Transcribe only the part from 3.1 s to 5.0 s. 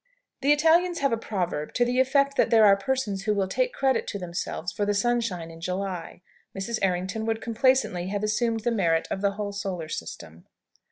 who will take credit to themselves for the